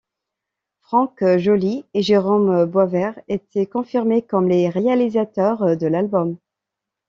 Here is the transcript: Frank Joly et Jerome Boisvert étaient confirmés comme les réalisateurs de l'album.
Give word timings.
Frank 0.81 1.23
Joly 1.37 1.85
et 1.93 2.01
Jerome 2.01 2.65
Boisvert 2.65 3.19
étaient 3.27 3.67
confirmés 3.67 4.23
comme 4.23 4.49
les 4.49 4.67
réalisateurs 4.67 5.77
de 5.77 5.85
l'album. 5.85 6.37